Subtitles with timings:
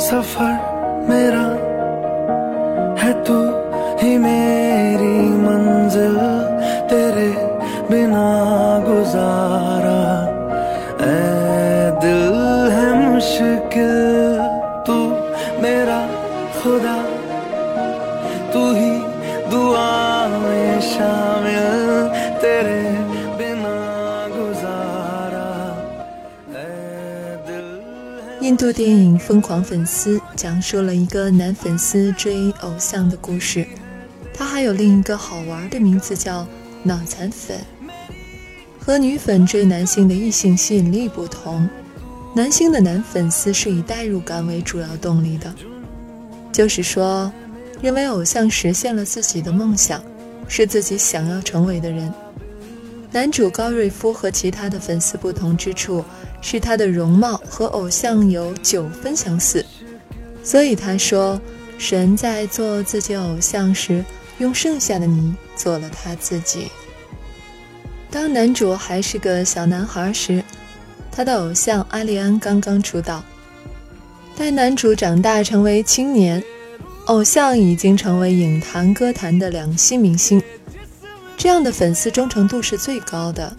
[0.00, 0.52] सफ़र
[1.08, 1.46] मेरा
[3.00, 3.36] है तू
[4.00, 5.12] ही मेरी
[5.44, 6.16] मंजिल
[6.90, 7.28] तेरे
[7.90, 8.24] बिना
[8.86, 9.69] गुजारा
[28.40, 33.66] 印度电影《疯狂粉丝》讲述了一个男粉丝追偶像的故事。
[34.32, 36.46] 他还有另一个好玩的名字叫
[36.82, 37.58] “脑残粉”。
[38.80, 41.68] 和女粉追男性的异性吸引力不同，
[42.34, 45.54] 男性的男粉丝是以代入感为主要动力的，
[46.50, 47.30] 就是说，
[47.82, 50.02] 认为偶像实现了自己的梦想，
[50.48, 52.10] 是自己想要成为的人。
[53.12, 56.02] 男主高瑞夫和其他的粉丝不同之处
[56.40, 59.64] 是他的容貌和偶像有九分相似，
[60.42, 61.40] 所以他说，
[61.78, 64.04] 神在做自己偶像时，
[64.38, 66.68] 用剩下的你做了他自己。
[68.10, 70.42] 当男主还是个小男孩时，
[71.12, 73.22] 他的偶像阿丽安刚刚出道。
[74.36, 76.42] 待男主长大成为青年，
[77.06, 80.42] 偶像已经成为影坛歌坛的两栖明星。
[81.36, 83.54] 这样的粉丝忠诚度是最高的。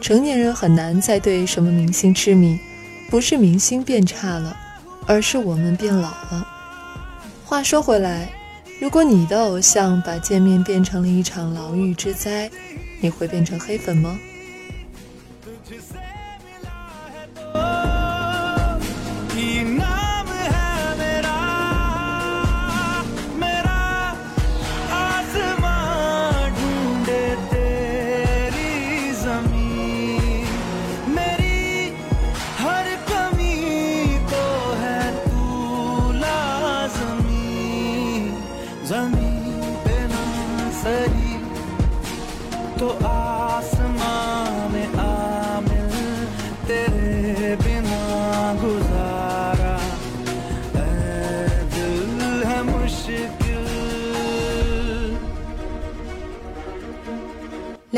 [0.00, 2.58] 成年人很难再对什么明星痴迷，
[3.10, 4.56] 不是明星变差了，
[5.06, 6.46] 而是我们变老了。
[7.44, 8.30] 话说回来，
[8.80, 12.50] 如果你的偶像把见面变成了一场牢狱之灾，
[13.00, 14.18] 你会变成黑粉吗？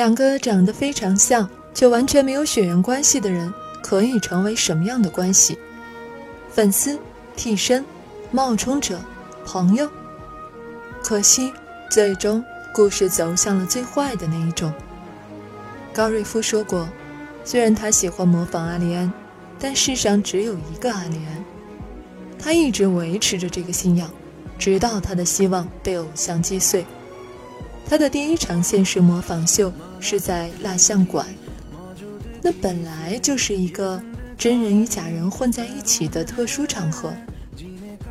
[0.01, 3.53] 两个长得非常像却完全没有血缘关系的人，
[3.83, 5.59] 可以成为什么样的关系？
[6.51, 6.99] 粉丝、
[7.37, 7.85] 替身、
[8.31, 8.99] 冒充者、
[9.45, 9.87] 朋友？
[11.03, 11.53] 可惜，
[11.91, 12.43] 最终
[12.75, 14.73] 故事走向了最坏的那一种。
[15.93, 16.89] 高瑞夫说过，
[17.45, 19.13] 虽然他喜欢模仿阿丽安，
[19.59, 21.45] 但世上只有一个阿丽安。
[22.39, 24.11] 他一直维持着这个信仰，
[24.59, 26.87] 直到他的希望被偶像击碎。
[27.91, 31.27] 他的第一场现实模仿秀是在蜡像馆，
[32.41, 34.01] 那本来就是一个
[34.39, 37.13] 真人与假人混在一起的特殊场合，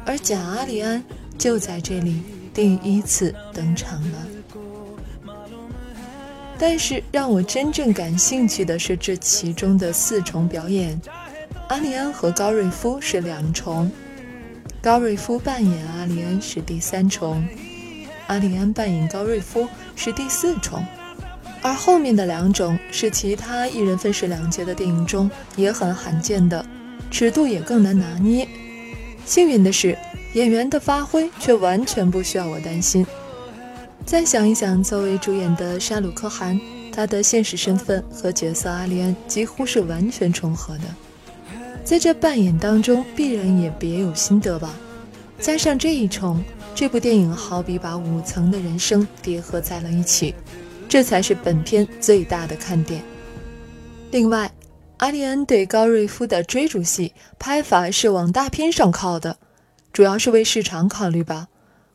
[0.05, 1.01] 而假阿里安
[1.37, 2.21] 就在这里
[2.53, 4.27] 第一次登场了。
[6.57, 10.99] 但是让我真正感兴趣的是这其中的四重表演，
[11.69, 13.89] 阿里安和高瑞夫是两重，
[14.81, 17.41] 高瑞夫扮演阿里安是第三重。
[18.29, 20.85] 阿里安扮演高瑞夫是第四重，
[21.63, 26.63] 而后面的两种是其他一人分饰两角的电影中也很罕见的，
[27.09, 28.47] 尺度也更难拿捏。
[29.25, 29.97] 幸运的是，
[30.33, 33.03] 演员的发挥却完全不需要我担心。
[34.05, 36.59] 再想一想，作为主演的沙鲁克·汗，
[36.93, 40.83] 他的现实身份和角色阿里安几乎是完全重合的，
[41.83, 44.71] 在这扮演当中必然也别有心得吧。
[45.39, 46.39] 加上这一重。
[46.79, 50.33] 这部电影好比把五层的人生叠合在了一起，
[50.87, 53.03] 这才是本片最大的看点。
[54.11, 54.49] 另外，
[54.99, 59.35] 阿利安对高瑞夫的追逐戏拍法是往大片上靠的，
[59.91, 61.49] 主要是为市场考虑吧。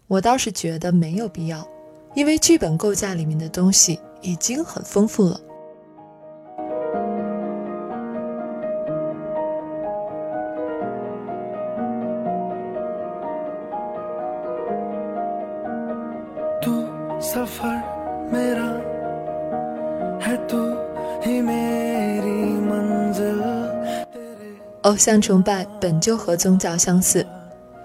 [0.06, 1.66] 我倒是觉得没有必要，
[2.14, 5.40] 因为剧本构架里面的东西已经很丰富了。
[24.82, 27.26] 偶像崇拜本就和宗教相似，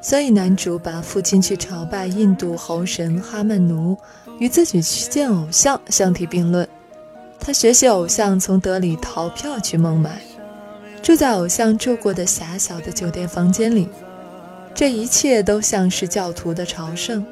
[0.01, 3.98] 所以男主把父亲去朝拜印度猴神哈曼奴，
[4.38, 6.68] 与自己去见偶像相提并论。
[7.40, 10.22] 他学习偶像从德里逃票去孟买，
[11.02, 13.88] 住在偶像住过的狭小的酒店房间里，
[14.74, 17.25] 这一切都像是教徒的朝圣。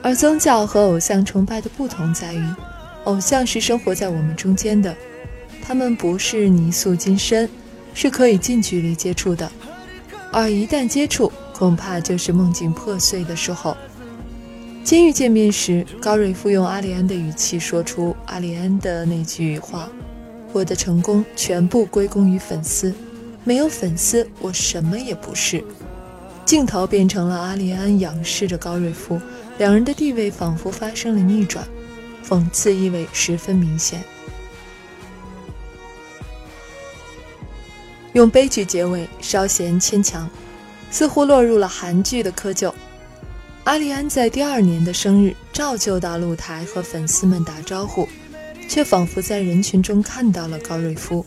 [0.00, 2.54] 而宗教和偶像崇拜的不同在于，
[3.04, 4.94] 偶像是生活在我们中间的，
[5.62, 7.48] 他们不是泥塑金身，
[7.94, 9.50] 是可以近距离接触的。
[10.30, 13.76] 而一旦接触，恐怕就是梦境破碎的时候。
[14.82, 19.88] 监狱见面时，高瑞夫用阿里安的语气说出阿里安的那句话
[20.52, 22.92] ：“我的成功全部归功于粉丝，
[23.44, 25.62] 没有粉丝，我什么也不是。”
[26.46, 29.20] 镜头变成了阿里安仰视着高瑞夫，
[29.58, 31.64] 两人的地位仿佛发生了逆转，
[32.30, 34.04] 讽刺意味十分明显。
[38.12, 40.30] 用悲剧结尾稍显牵强，
[40.92, 42.72] 似乎落入了韩剧的窠臼。
[43.64, 48.08] 阿里安在第二年的生日照旧到露台和粉丝们打招呼，
[48.68, 51.26] 却仿佛在人群中看到了高瑞夫。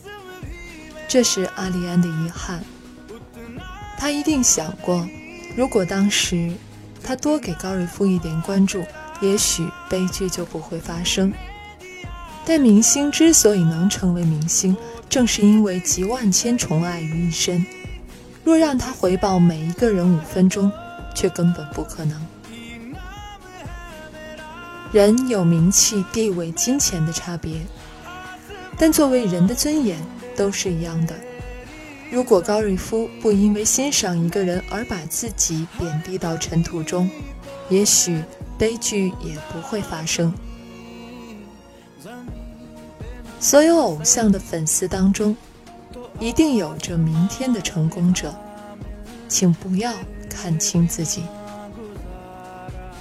[1.06, 2.64] 这是阿里安的遗憾。
[3.98, 5.06] 他一定想过，
[5.56, 6.52] 如果当时
[7.04, 8.84] 他多给高瑞夫一点关注，
[9.21, 11.33] 也许悲剧就不会发生。
[12.45, 14.75] 但明星之所以能成为明星，
[15.10, 17.65] 正是因为集万千宠爱于一身。
[18.44, 20.69] 若让他回报每一个人五分钟，
[21.15, 22.21] 却根本不可能。
[24.92, 27.62] 人有名气、地位、金钱的差别，
[28.77, 29.98] 但作为人的尊严
[30.36, 31.16] 都是一样的。
[32.12, 37.09] 如果高瑞夫不因为欣赏一个人而把自己贬低到尘土中，
[37.69, 38.21] 也许
[38.58, 40.34] 悲剧也不会发生。
[43.40, 45.36] 所有偶像的粉丝当中，
[46.20, 48.34] 一定有着明天的成功者，
[49.28, 49.92] 请不要
[50.30, 51.24] 看清自己。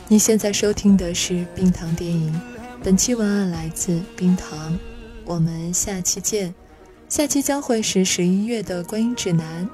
[0.09, 2.39] 你现在收听的是冰糖电影，
[2.83, 4.79] 本期文案来自冰糖，
[5.25, 6.53] 我们下期见。
[7.09, 9.69] 下期将会是十一月的观影指南。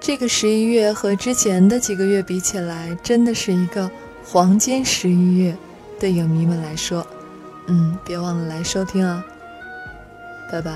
[0.00, 3.90] 这个十一月和之前的几个月比起来，真的是一个
[4.23, 5.55] 黄金十一月，
[5.99, 7.05] 对影迷们来说，
[7.67, 9.23] 嗯，别忘了来收听啊！
[10.51, 10.71] 拜拜。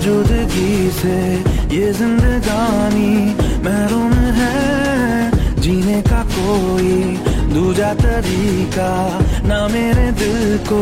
[0.00, 1.12] मौजूदगी से
[1.76, 3.36] ये जिंदगानी
[7.65, 8.89] दूजा तरीका
[9.49, 10.81] ना मेरे दिल को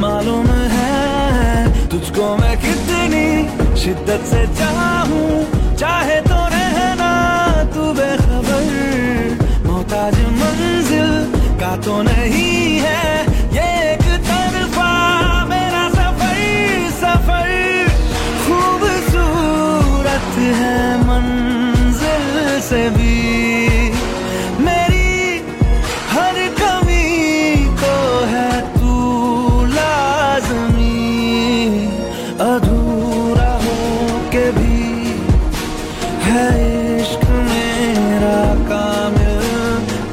[0.00, 3.26] मालूम है। तुझको मैं कितनी
[3.82, 5.28] शिद्दत से चाहूँ,
[5.76, 7.10] चाहे तो रहना
[7.74, 8.64] तू बेखबर।
[9.66, 11.12] मोहताज मंजिल
[11.60, 12.56] का तो नहीं
[12.86, 13.04] है,
[13.58, 14.90] ये एक तरफा
[15.52, 16.40] मेरा सफ़र
[17.02, 17.48] सफ़र।
[18.46, 20.32] खूबसूरत
[20.62, 22.26] है मंजिल
[22.70, 23.03] से भी।